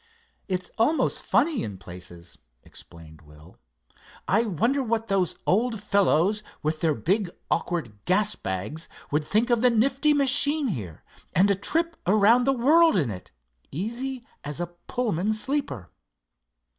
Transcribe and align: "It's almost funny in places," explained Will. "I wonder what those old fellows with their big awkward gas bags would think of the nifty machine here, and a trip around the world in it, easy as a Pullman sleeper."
"It's 0.47 0.71
almost 0.79 1.21
funny 1.21 1.61
in 1.61 1.77
places," 1.77 2.39
explained 2.63 3.21
Will. 3.21 3.57
"I 4.27 4.45
wonder 4.45 4.81
what 4.81 5.09
those 5.09 5.35
old 5.45 5.79
fellows 5.79 6.41
with 6.63 6.81
their 6.81 6.95
big 6.95 7.29
awkward 7.51 8.03
gas 8.05 8.35
bags 8.35 8.89
would 9.11 9.23
think 9.27 9.51
of 9.51 9.61
the 9.61 9.69
nifty 9.69 10.15
machine 10.15 10.69
here, 10.69 11.03
and 11.35 11.51
a 11.51 11.55
trip 11.55 11.95
around 12.07 12.45
the 12.45 12.51
world 12.53 12.95
in 12.97 13.11
it, 13.11 13.29
easy 13.71 14.25
as 14.43 14.59
a 14.59 14.73
Pullman 14.87 15.33
sleeper." 15.33 15.91